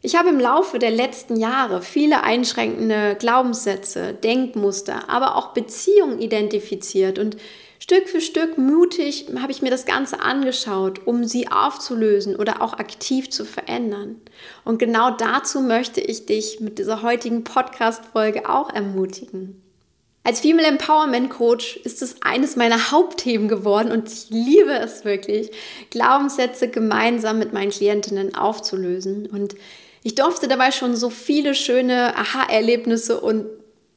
Ich 0.00 0.16
habe 0.16 0.30
im 0.30 0.40
Laufe 0.40 0.78
der 0.78 0.92
letzten 0.92 1.36
Jahre 1.36 1.82
viele 1.82 2.22
einschränkende 2.22 3.16
Glaubenssätze, 3.18 4.14
Denkmuster, 4.14 5.10
aber 5.10 5.36
auch 5.36 5.52
Beziehungen 5.52 6.18
identifiziert 6.18 7.18
und 7.18 7.36
Stück 7.78 8.08
für 8.08 8.20
Stück 8.20 8.58
mutig 8.58 9.26
habe 9.40 9.52
ich 9.52 9.62
mir 9.62 9.70
das 9.70 9.84
Ganze 9.84 10.20
angeschaut, 10.20 11.06
um 11.06 11.24
sie 11.24 11.48
aufzulösen 11.48 12.36
oder 12.36 12.62
auch 12.62 12.74
aktiv 12.74 13.30
zu 13.30 13.44
verändern. 13.44 14.20
Und 14.64 14.78
genau 14.78 15.10
dazu 15.10 15.60
möchte 15.60 16.00
ich 16.00 16.26
dich 16.26 16.60
mit 16.60 16.78
dieser 16.78 17.02
heutigen 17.02 17.44
Podcast-Folge 17.44 18.48
auch 18.48 18.72
ermutigen. 18.72 19.62
Als 20.24 20.40
Female 20.40 20.66
Empowerment 20.66 21.30
Coach 21.30 21.76
ist 21.84 22.02
es 22.02 22.16
eines 22.20 22.56
meiner 22.56 22.90
Hauptthemen 22.90 23.46
geworden 23.46 23.92
und 23.92 24.10
ich 24.10 24.28
liebe 24.28 24.72
es 24.72 25.04
wirklich, 25.04 25.52
Glaubenssätze 25.90 26.68
gemeinsam 26.68 27.38
mit 27.38 27.52
meinen 27.52 27.70
Klientinnen 27.70 28.34
aufzulösen. 28.34 29.26
Und 29.26 29.54
ich 30.02 30.16
durfte 30.16 30.48
dabei 30.48 30.72
schon 30.72 30.96
so 30.96 31.10
viele 31.10 31.54
schöne 31.54 32.16
Aha-Erlebnisse 32.16 33.20
und 33.20 33.46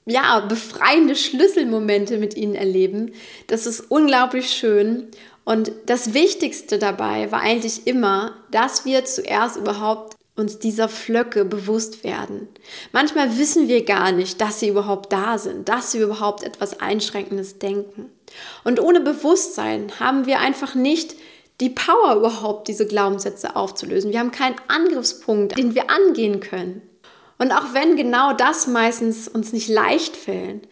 ja, 0.10 0.40
befreiende 0.42 1.16
Schlüsselmomente 1.16 2.18
mit 2.18 2.36
ihnen 2.36 2.56
erleben. 2.56 3.14
Das 3.48 3.66
ist 3.66 3.82
unglaublich 3.90 4.50
schön. 4.50 5.08
Und 5.46 5.72
das 5.86 6.14
Wichtigste 6.14 6.78
dabei 6.78 7.32
war 7.32 7.42
eigentlich 7.42 7.88
immer, 7.88 8.36
dass 8.52 8.86
wir 8.86 9.06
zuerst 9.06 9.58
überhaupt 9.58 10.16
uns 10.36 10.58
dieser 10.58 10.88
Flöcke 10.88 11.44
bewusst 11.44 12.04
werden. 12.04 12.48
Manchmal 12.92 13.38
wissen 13.38 13.68
wir 13.68 13.84
gar 13.84 14.12
nicht, 14.12 14.40
dass 14.42 14.60
sie 14.60 14.70
überhaupt 14.70 15.12
da 15.12 15.38
sind, 15.38 15.68
dass 15.68 15.92
sie 15.92 16.00
überhaupt 16.00 16.44
etwas 16.44 16.80
Einschränkendes 16.80 17.60
denken. 17.60 18.10
Und 18.64 18.80
ohne 18.80 19.02
Bewusstsein 19.02 19.92
haben 20.00 20.26
wir 20.26 20.40
einfach 20.40 20.76
nicht 20.76 21.16
die 21.60 21.70
Power 21.70 22.16
überhaupt, 22.16 22.70
diese 22.70 22.88
Glaubenssätze 22.88 23.56
aufzulösen. 23.56 24.12
Wir 24.12 24.20
haben 24.20 24.32
keinen 24.32 24.56
Angriffspunkt, 24.70 25.58
den 25.58 25.76
wir 25.76 25.90
angehen 25.90 26.40
können. 26.40 26.82
Und 27.40 27.52
auch 27.52 27.74
wenn 27.74 27.96
genau 27.96 28.34
das 28.34 28.68
meistens 28.68 29.28
uns 29.28 29.54
nicht 29.54 29.70
leicht 29.70 30.16
fällt, 30.16 30.68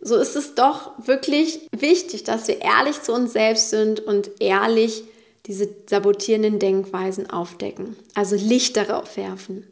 so 0.00 0.16
ist 0.16 0.36
es 0.36 0.54
doch 0.54 0.92
wirklich 0.98 1.68
wichtig, 1.76 2.24
dass 2.24 2.48
wir 2.48 2.60
ehrlich 2.60 3.02
zu 3.02 3.12
uns 3.12 3.32
selbst 3.32 3.70
sind 3.70 4.00
und 4.00 4.30
ehrlich 4.40 5.04
diese 5.46 5.68
sabotierenden 5.88 6.58
Denkweisen 6.58 7.28
aufdecken, 7.28 7.96
also 8.14 8.36
Licht 8.36 8.76
darauf 8.76 9.16
werfen. 9.16 9.66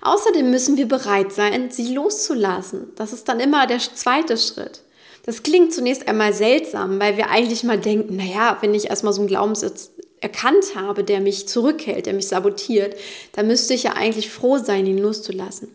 Außerdem 0.00 0.50
müssen 0.50 0.76
wir 0.76 0.86
bereit 0.86 1.32
sein, 1.32 1.70
sie 1.70 1.92
loszulassen. 1.92 2.92
Das 2.94 3.12
ist 3.12 3.28
dann 3.28 3.40
immer 3.40 3.66
der 3.66 3.78
zweite 3.78 4.36
Schritt. 4.36 4.82
Das 5.24 5.42
klingt 5.42 5.74
zunächst 5.74 6.06
einmal 6.06 6.32
seltsam, 6.32 7.00
weil 7.00 7.16
wir 7.16 7.30
eigentlich 7.30 7.64
mal 7.64 7.78
denken, 7.78 8.16
naja, 8.16 8.58
wenn 8.60 8.74
ich 8.74 8.88
erstmal 8.88 9.12
so 9.12 9.20
einen 9.20 9.28
Glaubenssatz 9.28 9.90
erkannt 10.20 10.76
habe, 10.76 11.02
der 11.02 11.20
mich 11.20 11.48
zurückhält, 11.48 12.06
der 12.06 12.14
mich 12.14 12.28
sabotiert, 12.28 12.96
dann 13.32 13.48
müsste 13.48 13.74
ich 13.74 13.82
ja 13.82 13.92
eigentlich 13.92 14.30
froh 14.30 14.58
sein, 14.58 14.86
ihn 14.86 14.98
loszulassen. 14.98 15.68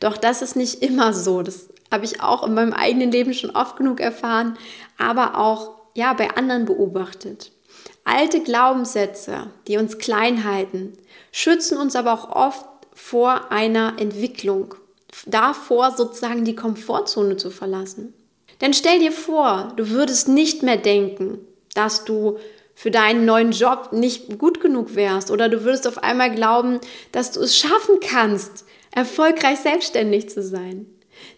Doch 0.00 0.16
das 0.16 0.42
ist 0.42 0.56
nicht 0.56 0.82
immer 0.82 1.12
so. 1.12 1.42
Das 1.42 1.68
habe 1.90 2.04
ich 2.04 2.20
auch 2.20 2.46
in 2.46 2.54
meinem 2.54 2.72
eigenen 2.72 3.10
Leben 3.10 3.34
schon 3.34 3.50
oft 3.50 3.76
genug 3.76 4.00
erfahren, 4.00 4.58
aber 4.98 5.38
auch 5.38 5.72
ja 5.94 6.12
bei 6.12 6.36
anderen 6.36 6.64
beobachtet. 6.64 7.52
Alte 8.04 8.40
Glaubenssätze, 8.40 9.50
die 9.66 9.78
uns 9.78 9.98
klein 9.98 10.44
halten, 10.44 10.92
schützen 11.32 11.78
uns 11.78 11.96
aber 11.96 12.12
auch 12.12 12.30
oft 12.30 12.66
vor 12.92 13.50
einer 13.50 13.94
Entwicklung, 13.98 14.74
davor 15.26 15.92
sozusagen 15.92 16.44
die 16.44 16.54
Komfortzone 16.54 17.36
zu 17.36 17.50
verlassen. 17.50 18.12
Denn 18.60 18.74
stell 18.74 18.98
dir 18.98 19.12
vor, 19.12 19.72
du 19.76 19.90
würdest 19.90 20.28
nicht 20.28 20.62
mehr 20.62 20.76
denken, 20.76 21.38
dass 21.74 22.04
du 22.04 22.38
für 22.74 22.90
deinen 22.90 23.24
neuen 23.24 23.52
Job 23.52 23.90
nicht 23.92 24.38
gut 24.38 24.60
genug 24.60 24.94
wärst 24.96 25.30
oder 25.30 25.48
du 25.48 25.64
würdest 25.64 25.86
auf 25.86 26.02
einmal 26.02 26.34
glauben, 26.34 26.80
dass 27.12 27.32
du 27.32 27.40
es 27.40 27.56
schaffen 27.56 28.00
kannst, 28.00 28.64
erfolgreich 28.94 29.58
selbstständig 29.58 30.28
zu 30.30 30.42
sein. 30.42 30.86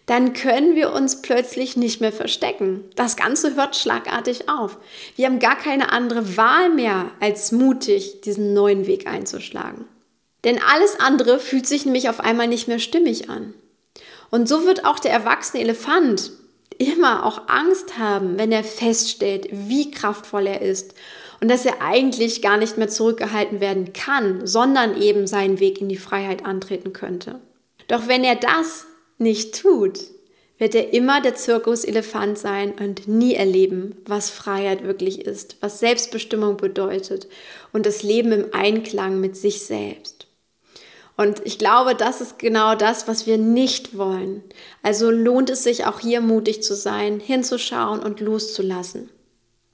Dann 0.07 0.33
können 0.33 0.75
wir 0.75 0.93
uns 0.93 1.23
plötzlich 1.23 1.77
nicht 1.77 2.01
mehr 2.01 2.13
verstecken. 2.13 2.85
Das 2.95 3.17
Ganze 3.17 3.57
hört 3.57 3.77
schlagartig 3.77 4.49
auf. 4.49 4.79
Wir 5.17 5.27
haben 5.27 5.39
gar 5.39 5.57
keine 5.57 5.93
andere 5.93 6.37
Wahl 6.37 6.71
mehr, 6.71 7.11
als 7.21 7.53
mutig 7.53 8.21
diesen 8.23 8.55
neuen 8.55 8.87
Weg 8.87 9.07
einzuschlagen. 9.07 9.85
Denn 10.45 10.61
alles 10.63 10.99
andere 11.01 11.39
fühlt 11.39 11.67
sich 11.67 11.85
nämlich 11.85 12.09
auf 12.09 12.21
einmal 12.21 12.47
nicht 12.47 12.69
mehr 12.69 12.79
stimmig 12.79 13.29
an. 13.29 13.55
Und 14.31 14.49
so 14.49 14.65
wird 14.65 14.85
auch 14.85 14.99
der 14.99 15.13
erwachsene 15.13 15.63
Elefant 15.63 16.31
immer 16.79 17.25
auch 17.25 17.49
Angst 17.49 17.99
haben, 17.99 18.39
wenn 18.39 18.53
er 18.53 18.65
feststellt, 18.65 19.49
wie 19.51 19.91
kraftvoll 19.91 20.47
er 20.47 20.63
ist 20.63 20.95
und 21.41 21.49
dass 21.51 21.65
er 21.65 21.83
eigentlich 21.83 22.43
gar 22.43 22.57
nicht 22.57 22.79
mehr 22.79 22.89
zurückgehalten 22.89 23.61
werden 23.61 23.93
kann, 23.93 24.47
sondern 24.47 25.01
eben 25.01 25.27
seinen 25.27 25.61
Weg 25.61 25.81
in 25.81 25.89
die 25.89 25.97
Freiheit 25.97 26.45
antreten 26.45 26.93
könnte. 26.93 27.41
Doch 27.89 28.09
wenn 28.09 28.25
er 28.25 28.37
das 28.37 28.87
nicht 29.19 29.61
tut, 29.61 30.01
wird 30.59 30.75
er 30.75 30.93
immer 30.93 31.21
der 31.21 31.35
Zirkuselefant 31.35 32.39
sein 32.39 32.73
und 32.73 33.09
nie 33.09 33.35
erleben, 33.35 33.97
was 34.07 34.31
Freiheit 34.31 34.85
wirklich 34.85 35.21
ist, 35.21 35.57
was 35.61 35.81
Selbstbestimmung 35.81 36.57
bedeutet 36.57 37.29
und 37.73 37.85
das 37.85 38.03
Leben 38.03 38.33
im 38.33 38.47
Einklang 38.53 39.21
mit 39.21 39.37
sich 39.37 39.63
selbst. 39.63 40.27
Und 41.19 41.41
ich 41.45 41.59
glaube, 41.59 41.95
das 41.95 42.21
ist 42.21 42.39
genau 42.39 42.75
das, 42.75 43.09
was 43.09 43.27
wir 43.27 43.39
nicht 43.39 43.97
wollen. 43.97 44.43
Also 44.83 45.11
lohnt 45.11 45.49
es 45.49 45.63
sich 45.63 45.87
auch 45.87 46.01
hier 46.01 46.21
mutig 46.21 46.63
zu 46.63 46.75
sein, 46.75 47.21
hinzuschauen 47.21 48.01
und 48.01 48.21
loszulassen. 48.21 49.09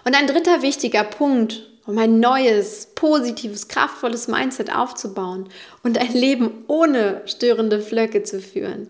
Und 0.04 0.16
ein 0.16 0.26
dritter 0.28 0.62
wichtiger 0.62 1.04
Punkt, 1.04 1.71
um 1.86 1.98
ein 1.98 2.20
neues, 2.20 2.88
positives, 2.94 3.68
kraftvolles 3.68 4.28
Mindset 4.28 4.74
aufzubauen 4.74 5.48
und 5.82 5.98
ein 5.98 6.12
Leben 6.12 6.64
ohne 6.68 7.22
störende 7.26 7.80
Flöcke 7.80 8.22
zu 8.22 8.40
führen, 8.40 8.88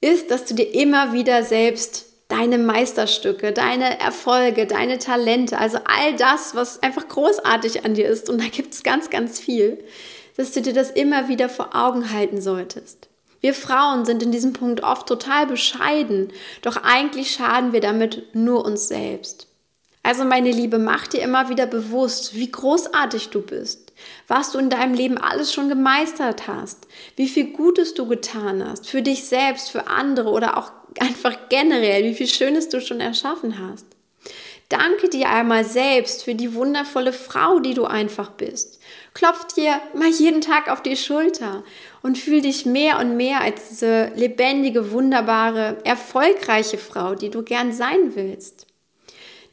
ist, 0.00 0.30
dass 0.30 0.44
du 0.44 0.54
dir 0.54 0.74
immer 0.74 1.12
wieder 1.12 1.42
selbst 1.42 2.06
deine 2.28 2.58
Meisterstücke, 2.58 3.52
deine 3.52 4.00
Erfolge, 4.00 4.66
deine 4.66 4.98
Talente, 4.98 5.58
also 5.58 5.78
all 5.84 6.16
das, 6.16 6.54
was 6.54 6.82
einfach 6.82 7.08
großartig 7.08 7.84
an 7.84 7.94
dir 7.94 8.08
ist, 8.08 8.30
und 8.30 8.40
da 8.40 8.48
gibt 8.48 8.74
es 8.74 8.82
ganz, 8.82 9.10
ganz 9.10 9.38
viel, 9.38 9.82
dass 10.36 10.52
du 10.52 10.62
dir 10.62 10.72
das 10.72 10.90
immer 10.90 11.28
wieder 11.28 11.48
vor 11.48 11.74
Augen 11.74 12.10
halten 12.10 12.40
solltest. 12.40 13.08
Wir 13.40 13.54
Frauen 13.54 14.04
sind 14.04 14.22
in 14.22 14.32
diesem 14.32 14.52
Punkt 14.52 14.82
oft 14.82 15.06
total 15.06 15.46
bescheiden, 15.46 16.32
doch 16.62 16.76
eigentlich 16.82 17.32
schaden 17.32 17.72
wir 17.72 17.80
damit 17.80 18.34
nur 18.34 18.64
uns 18.64 18.88
selbst. 18.88 19.48
Also 20.02 20.24
meine 20.24 20.50
Liebe, 20.50 20.78
mach 20.78 21.06
dir 21.06 21.22
immer 21.22 21.48
wieder 21.48 21.66
bewusst, 21.66 22.34
wie 22.34 22.50
großartig 22.50 23.28
du 23.28 23.40
bist, 23.40 23.92
was 24.26 24.50
du 24.50 24.58
in 24.58 24.68
deinem 24.68 24.94
Leben 24.94 25.16
alles 25.16 25.52
schon 25.52 25.68
gemeistert 25.68 26.48
hast, 26.48 26.88
wie 27.14 27.28
viel 27.28 27.52
Gutes 27.52 27.94
du 27.94 28.06
getan 28.08 28.66
hast, 28.66 28.88
für 28.88 29.02
dich 29.02 29.24
selbst, 29.24 29.70
für 29.70 29.86
andere 29.86 30.30
oder 30.30 30.58
auch 30.58 30.72
einfach 30.98 31.48
generell, 31.48 32.04
wie 32.04 32.14
viel 32.14 32.26
Schönes 32.26 32.68
du 32.68 32.80
schon 32.80 33.00
erschaffen 33.00 33.58
hast. 33.58 33.86
Danke 34.68 35.10
dir 35.10 35.28
einmal 35.28 35.64
selbst 35.66 36.24
für 36.24 36.34
die 36.34 36.54
wundervolle 36.54 37.12
Frau, 37.12 37.60
die 37.60 37.74
du 37.74 37.84
einfach 37.84 38.30
bist. 38.30 38.80
Klopf 39.12 39.52
dir 39.52 39.78
mal 39.94 40.08
jeden 40.08 40.40
Tag 40.40 40.70
auf 40.70 40.82
die 40.82 40.96
Schulter 40.96 41.62
und 42.02 42.16
fühl 42.16 42.40
dich 42.40 42.64
mehr 42.64 42.98
und 42.98 43.16
mehr 43.18 43.42
als 43.42 43.68
diese 43.68 44.10
lebendige, 44.16 44.90
wunderbare, 44.90 45.76
erfolgreiche 45.84 46.78
Frau, 46.78 47.14
die 47.14 47.28
du 47.28 47.42
gern 47.42 47.72
sein 47.72 48.14
willst. 48.14 48.66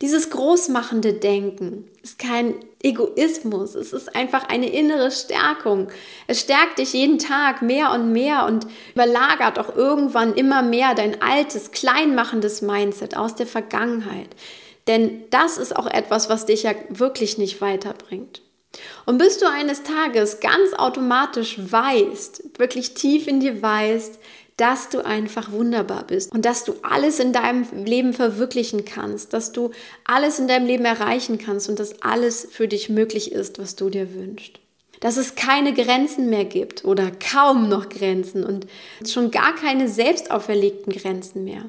Dieses 0.01 0.29
großmachende 0.29 1.13
Denken 1.13 1.89
ist 2.01 2.19
kein 2.19 2.55
Egoismus, 2.81 3.75
es 3.75 3.91
ist 3.91 4.15
einfach 4.15 4.47
eine 4.47 4.69
innere 4.69 5.11
Stärkung. 5.11 5.89
Es 6.27 6.39
stärkt 6.39 6.79
dich 6.79 6.93
jeden 6.93 7.19
Tag 7.19 7.61
mehr 7.61 7.91
und 7.91 8.13
mehr 8.13 8.45
und 8.45 8.65
überlagert 8.93 9.59
auch 9.59 9.75
irgendwann 9.75 10.35
immer 10.35 10.61
mehr 10.61 10.95
dein 10.95 11.21
altes, 11.21 11.71
kleinmachendes 11.71 12.61
Mindset 12.61 13.17
aus 13.17 13.35
der 13.35 13.47
Vergangenheit. 13.47 14.29
Denn 14.87 15.25
das 15.31 15.57
ist 15.57 15.75
auch 15.75 15.87
etwas, 15.87 16.29
was 16.29 16.45
dich 16.45 16.63
ja 16.63 16.71
wirklich 16.87 17.37
nicht 17.37 17.59
weiterbringt. 17.59 18.41
Und 19.05 19.17
bis 19.17 19.39
du 19.39 19.49
eines 19.49 19.83
Tages 19.83 20.39
ganz 20.39 20.73
automatisch 20.77 21.57
weißt, 21.59 22.57
wirklich 22.59 22.93
tief 22.93 23.27
in 23.27 23.39
dir 23.41 23.61
weißt, 23.61 24.19
dass 24.59 24.89
du 24.89 25.05
einfach 25.05 25.53
wunderbar 25.53 26.05
bist 26.05 26.33
und 26.33 26.43
dass 26.43 26.65
du 26.65 26.73
alles 26.81 27.19
in 27.19 27.31
deinem 27.31 27.65
Leben 27.85 28.11
verwirklichen 28.11 28.83
kannst, 28.83 29.31
dass 29.31 29.53
du 29.53 29.71
alles 30.03 30.37
in 30.37 30.49
deinem 30.49 30.67
Leben 30.67 30.83
erreichen 30.83 31.37
kannst 31.37 31.69
und 31.69 31.79
dass 31.79 32.01
alles 32.01 32.45
für 32.51 32.67
dich 32.67 32.89
möglich 32.89 33.31
ist, 33.31 33.57
was 33.57 33.77
du 33.77 33.89
dir 33.89 34.13
wünschst. 34.13 34.59
Dass 34.99 35.15
es 35.15 35.35
keine 35.35 35.73
Grenzen 35.73 36.29
mehr 36.29 36.43
gibt 36.43 36.83
oder 36.83 37.09
kaum 37.09 37.69
noch 37.69 37.87
Grenzen 37.87 38.43
und 38.43 38.67
schon 39.07 39.31
gar 39.31 39.55
keine 39.55 39.87
selbst 39.87 40.29
auferlegten 40.29 40.91
Grenzen 40.91 41.45
mehr. 41.45 41.63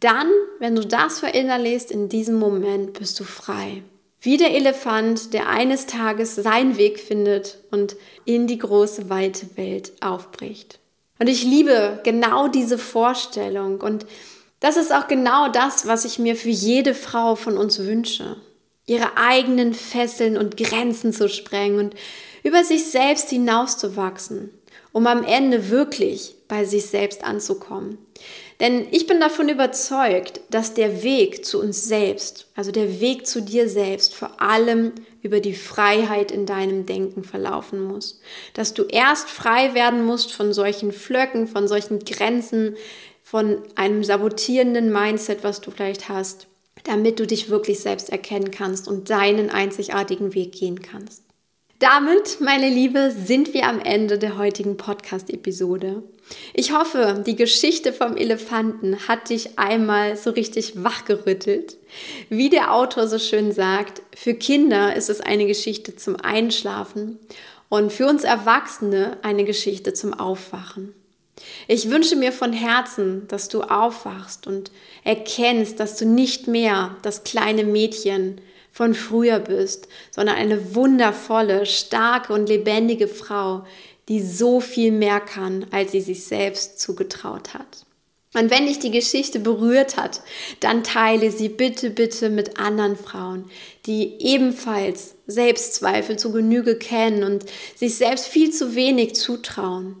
Dann, 0.00 0.28
wenn 0.60 0.74
du 0.74 0.86
das 0.86 1.20
verinnerlichst, 1.20 1.90
in 1.90 2.08
diesem 2.08 2.36
Moment 2.36 2.94
bist 2.94 3.20
du 3.20 3.24
frei. 3.24 3.82
Wie 4.18 4.38
der 4.38 4.52
Elefant, 4.52 5.34
der 5.34 5.50
eines 5.50 5.84
Tages 5.84 6.36
seinen 6.36 6.78
Weg 6.78 6.98
findet 7.00 7.58
und 7.70 7.96
in 8.24 8.46
die 8.46 8.56
große, 8.56 9.10
weite 9.10 9.46
Welt 9.58 9.92
aufbricht. 10.00 10.78
Und 11.18 11.28
ich 11.28 11.44
liebe 11.44 12.00
genau 12.04 12.48
diese 12.48 12.78
Vorstellung. 12.78 13.80
Und 13.80 14.06
das 14.60 14.76
ist 14.76 14.92
auch 14.92 15.08
genau 15.08 15.48
das, 15.48 15.86
was 15.86 16.04
ich 16.04 16.18
mir 16.18 16.36
für 16.36 16.48
jede 16.48 16.94
Frau 16.94 17.36
von 17.36 17.56
uns 17.56 17.78
wünsche. 17.80 18.36
Ihre 18.86 19.16
eigenen 19.16 19.74
Fesseln 19.74 20.36
und 20.36 20.56
Grenzen 20.56 21.12
zu 21.12 21.28
sprengen 21.28 21.78
und 21.78 21.94
über 22.42 22.64
sich 22.64 22.90
selbst 22.90 23.30
hinauszuwachsen, 23.30 24.50
um 24.92 25.06
am 25.06 25.24
Ende 25.24 25.70
wirklich 25.70 26.34
bei 26.48 26.64
sich 26.64 26.86
selbst 26.86 27.24
anzukommen. 27.24 27.98
Denn 28.60 28.86
ich 28.90 29.06
bin 29.06 29.20
davon 29.20 29.48
überzeugt, 29.48 30.40
dass 30.50 30.74
der 30.74 31.02
Weg 31.02 31.44
zu 31.44 31.60
uns 31.60 31.84
selbst, 31.84 32.46
also 32.54 32.70
der 32.70 33.00
Weg 33.00 33.26
zu 33.26 33.42
dir 33.42 33.68
selbst, 33.68 34.14
vor 34.14 34.40
allem 34.40 34.92
über 35.24 35.40
die 35.40 35.54
Freiheit 35.54 36.30
in 36.30 36.44
deinem 36.44 36.84
Denken 36.84 37.24
verlaufen 37.24 37.80
muss. 37.80 38.20
Dass 38.52 38.74
du 38.74 38.84
erst 38.84 39.30
frei 39.30 39.74
werden 39.74 40.04
musst 40.04 40.32
von 40.32 40.52
solchen 40.52 40.92
Flöcken, 40.92 41.48
von 41.48 41.66
solchen 41.66 42.00
Grenzen, 42.00 42.76
von 43.22 43.62
einem 43.74 44.04
sabotierenden 44.04 44.92
Mindset, 44.92 45.42
was 45.42 45.62
du 45.62 45.70
vielleicht 45.70 46.10
hast, 46.10 46.46
damit 46.84 47.18
du 47.18 47.26
dich 47.26 47.48
wirklich 47.48 47.80
selbst 47.80 48.10
erkennen 48.10 48.50
kannst 48.50 48.86
und 48.86 49.08
deinen 49.08 49.48
einzigartigen 49.48 50.34
Weg 50.34 50.52
gehen 50.52 50.82
kannst. 50.82 51.22
Damit, 51.84 52.40
meine 52.40 52.70
Liebe, 52.70 53.10
sind 53.10 53.52
wir 53.52 53.68
am 53.68 53.78
Ende 53.78 54.16
der 54.16 54.38
heutigen 54.38 54.78
Podcast-Episode. 54.78 56.02
Ich 56.54 56.72
hoffe, 56.72 57.22
die 57.26 57.36
Geschichte 57.36 57.92
vom 57.92 58.16
Elefanten 58.16 59.06
hat 59.06 59.28
dich 59.28 59.58
einmal 59.58 60.16
so 60.16 60.30
richtig 60.30 60.82
wachgerüttelt. 60.82 61.76
Wie 62.30 62.48
der 62.48 62.72
Autor 62.72 63.06
so 63.06 63.18
schön 63.18 63.52
sagt, 63.52 64.00
für 64.16 64.32
Kinder 64.32 64.96
ist 64.96 65.10
es 65.10 65.20
eine 65.20 65.44
Geschichte 65.44 65.94
zum 65.94 66.16
Einschlafen 66.16 67.18
und 67.68 67.92
für 67.92 68.06
uns 68.06 68.24
Erwachsene 68.24 69.18
eine 69.20 69.44
Geschichte 69.44 69.92
zum 69.92 70.14
Aufwachen. 70.14 70.94
Ich 71.68 71.90
wünsche 71.90 72.16
mir 72.16 72.32
von 72.32 72.54
Herzen, 72.54 73.28
dass 73.28 73.50
du 73.50 73.60
aufwachst 73.60 74.46
und 74.46 74.70
erkennst, 75.02 75.80
dass 75.80 75.98
du 75.98 76.06
nicht 76.06 76.48
mehr 76.48 76.96
das 77.02 77.24
kleine 77.24 77.64
Mädchen 77.64 78.40
von 78.74 78.92
früher 78.92 79.38
bist, 79.38 79.86
sondern 80.10 80.34
eine 80.34 80.74
wundervolle, 80.74 81.64
starke 81.64 82.32
und 82.32 82.48
lebendige 82.48 83.06
Frau, 83.06 83.64
die 84.08 84.20
so 84.20 84.60
viel 84.60 84.90
mehr 84.90 85.20
kann, 85.20 85.66
als 85.70 85.92
sie 85.92 86.00
sich 86.00 86.24
selbst 86.24 86.80
zugetraut 86.80 87.54
hat. 87.54 87.86
Und 88.34 88.50
wenn 88.50 88.66
dich 88.66 88.80
die 88.80 88.90
Geschichte 88.90 89.38
berührt 89.38 89.96
hat, 89.96 90.22
dann 90.58 90.82
teile 90.82 91.30
sie 91.30 91.48
bitte, 91.48 91.90
bitte 91.90 92.30
mit 92.30 92.58
anderen 92.58 92.96
Frauen, 92.96 93.44
die 93.86 94.16
ebenfalls 94.18 95.14
Selbstzweifel 95.28 96.18
zu 96.18 96.32
Genüge 96.32 96.76
kennen 96.76 97.22
und 97.22 97.44
sich 97.76 97.94
selbst 97.94 98.26
viel 98.26 98.50
zu 98.50 98.74
wenig 98.74 99.14
zutrauen. 99.14 99.96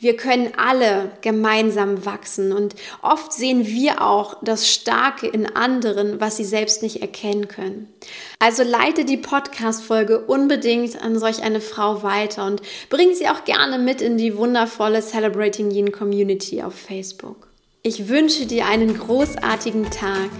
Wir 0.00 0.16
können 0.16 0.52
alle 0.56 1.10
gemeinsam 1.22 2.04
wachsen 2.06 2.52
und 2.52 2.76
oft 3.02 3.32
sehen 3.32 3.66
wir 3.66 4.00
auch 4.00 4.36
das 4.44 4.72
Starke 4.72 5.26
in 5.26 5.56
anderen, 5.56 6.20
was 6.20 6.36
sie 6.36 6.44
selbst 6.44 6.84
nicht 6.84 7.02
erkennen 7.02 7.48
können. 7.48 7.92
Also 8.38 8.62
leite 8.62 9.04
die 9.04 9.16
Podcast-Folge 9.16 10.20
unbedingt 10.20 11.02
an 11.02 11.18
solch 11.18 11.42
eine 11.42 11.60
Frau 11.60 12.04
weiter 12.04 12.46
und 12.46 12.62
bring 12.90 13.12
sie 13.12 13.26
auch 13.26 13.44
gerne 13.44 13.76
mit 13.76 14.00
in 14.00 14.18
die 14.18 14.36
wundervolle 14.36 15.02
Celebrating 15.02 15.72
Yin 15.72 15.90
Community 15.90 16.62
auf 16.62 16.74
Facebook. 16.74 17.48
Ich 17.82 18.08
wünsche 18.08 18.46
dir 18.46 18.66
einen 18.66 18.96
großartigen 18.96 19.90
Tag. 19.90 20.30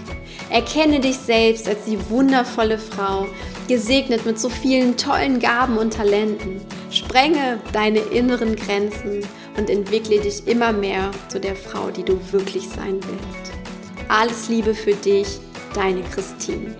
Erkenne 0.49 1.01
dich 1.01 1.17
selbst 1.17 1.67
als 1.67 1.83
die 1.83 1.99
wundervolle 2.09 2.77
Frau, 2.77 3.27
gesegnet 3.67 4.25
mit 4.25 4.39
so 4.39 4.47
vielen 4.47 4.95
tollen 4.95 5.39
Gaben 5.39 5.77
und 5.77 5.95
Talenten. 5.95 6.61
Sprenge 6.91 7.59
deine 7.73 7.99
inneren 7.99 8.55
Grenzen 8.55 9.23
und 9.59 9.69
entwickle 9.69 10.19
dich 10.21 10.47
immer 10.47 10.71
mehr 10.71 11.11
zu 11.27 11.39
der 11.39 11.55
Frau, 11.55 11.91
die 11.91 12.03
du 12.03 12.17
wirklich 12.31 12.67
sein 12.69 12.99
willst. 13.03 13.51
Alles 14.07 14.47
Liebe 14.47 14.73
für 14.73 14.93
dich, 14.93 15.39
deine 15.75 16.01
Christine. 16.03 16.75